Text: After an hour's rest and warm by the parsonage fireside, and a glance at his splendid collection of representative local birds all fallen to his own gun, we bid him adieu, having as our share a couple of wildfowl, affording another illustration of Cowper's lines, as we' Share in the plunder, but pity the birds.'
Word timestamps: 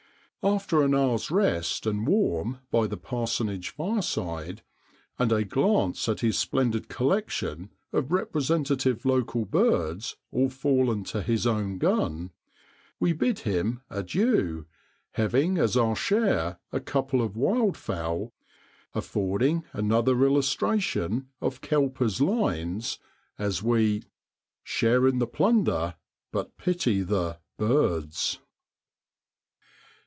After 0.43 0.81
an 0.81 0.95
hour's 0.95 1.29
rest 1.29 1.85
and 1.85 2.07
warm 2.07 2.61
by 2.71 2.87
the 2.87 2.97
parsonage 2.97 3.69
fireside, 3.69 4.63
and 5.19 5.31
a 5.31 5.43
glance 5.43 6.09
at 6.09 6.21
his 6.21 6.35
splendid 6.35 6.89
collection 6.89 7.69
of 7.93 8.11
representative 8.11 9.05
local 9.05 9.45
birds 9.45 10.15
all 10.31 10.49
fallen 10.49 11.03
to 11.03 11.21
his 11.21 11.45
own 11.45 11.77
gun, 11.77 12.31
we 12.99 13.13
bid 13.13 13.37
him 13.41 13.83
adieu, 13.91 14.65
having 15.11 15.59
as 15.59 15.77
our 15.77 15.95
share 15.95 16.57
a 16.71 16.79
couple 16.79 17.21
of 17.21 17.35
wildfowl, 17.37 18.31
affording 18.95 19.63
another 19.73 20.25
illustration 20.25 21.27
of 21.39 21.61
Cowper's 21.61 22.19
lines, 22.19 22.97
as 23.37 23.61
we' 23.61 24.01
Share 24.63 25.05
in 25.05 25.19
the 25.19 25.27
plunder, 25.27 25.97
but 26.31 26.57
pity 26.57 27.03
the 27.03 27.37
birds.' 27.59 28.39